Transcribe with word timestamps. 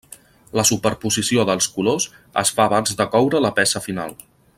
La 0.59 0.63
superposició 0.69 1.45
dels 1.49 1.67
colors 1.75 2.07
es 2.43 2.53
fa 2.61 2.65
abans 2.69 2.99
de 3.03 3.07
coure 3.17 3.43
la 3.47 3.53
peça 3.61 3.83
final. 3.89 4.17